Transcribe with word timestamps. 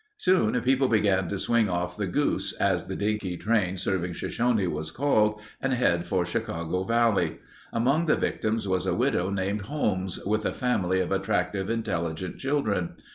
Soon 0.17 0.59
people 0.61 0.87
began 0.87 1.27
to 1.27 1.37
swing 1.37 1.69
off 1.69 1.95
The 1.95 2.07
Goose, 2.07 2.53
as 2.53 2.85
the 2.85 2.95
dinky 2.95 3.37
train 3.37 3.77
serving 3.77 4.13
Shoshone 4.13 4.65
was 4.65 4.89
called, 4.89 5.39
and 5.61 5.73
head 5.73 6.07
for 6.07 6.25
Chicago 6.25 6.83
Valley. 6.85 7.37
Among 7.71 8.07
the 8.07 8.15
victims 8.15 8.67
was 8.67 8.87
a 8.87 8.95
widow 8.95 9.29
named 9.29 9.67
Holmes 9.67 10.17
with 10.25 10.43
a 10.43 10.53
family 10.53 11.01
of 11.01 11.11
attractive, 11.11 11.69
intelligent 11.69 12.39
children. 12.39 12.95